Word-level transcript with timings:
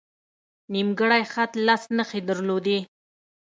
نیمګړی 0.73 1.23
خط 1.31 1.51
لس 1.65 1.83
نښې 1.97 2.21
درلودې. 2.29 2.77